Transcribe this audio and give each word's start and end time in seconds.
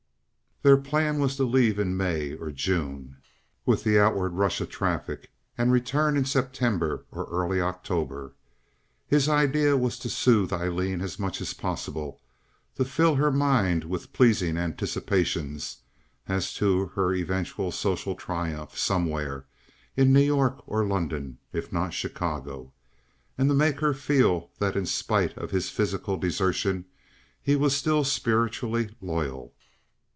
Their 0.63 0.77
plan 0.77 1.17
was 1.17 1.37
to 1.37 1.43
leave 1.43 1.79
in 1.79 1.97
May 1.97 2.35
or 2.35 2.51
June 2.51 3.17
with 3.65 3.83
the 3.83 3.97
outward 3.99 4.33
rush 4.33 4.61
of 4.61 4.69
traffic, 4.69 5.31
and 5.57 5.71
return 5.71 6.15
in 6.15 6.23
September 6.23 7.03
or 7.09 7.25
early 7.31 7.59
October. 7.59 8.35
His 9.07 9.27
idea 9.27 9.75
was 9.75 9.97
to 9.97 10.07
soothe 10.07 10.53
Aileen 10.53 11.01
as 11.01 11.17
much 11.17 11.41
as 11.41 11.55
possible, 11.55 12.21
to 12.75 12.85
fill 12.85 13.15
her 13.15 13.31
mind 13.31 13.85
with 13.85 14.13
pleasing 14.13 14.55
anticipations 14.55 15.77
as 16.27 16.53
to 16.53 16.85
her 16.89 17.11
eventual 17.15 17.71
social 17.71 18.13
triumph 18.13 18.77
somewhere—in 18.77 20.13
New 20.13 20.19
York 20.21 20.61
or 20.67 20.85
London, 20.85 21.39
if 21.51 21.73
not 21.73 21.91
Chicago—to 21.91 23.43
make 23.45 23.79
her 23.79 23.95
feel 23.95 24.51
that 24.59 24.75
in 24.75 24.85
spite 24.85 25.35
of 25.39 25.49
his 25.49 25.71
physical 25.71 26.17
desertion 26.17 26.85
he 27.41 27.55
was 27.55 27.75
still 27.75 28.03
spiritually 28.03 28.95
loyal. 29.01 29.55